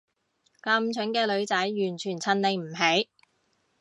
[0.63, 3.07] 咁蠢嘅女仔完全襯你唔起